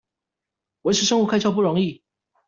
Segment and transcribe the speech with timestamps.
[0.81, 2.03] 維持生活開銷不容易